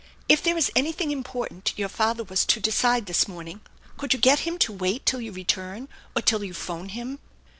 [0.27, 3.61] If there is anything important your father was to decide this morn ing,
[3.99, 7.19] could you get him to wait till you return, or till you phone him?"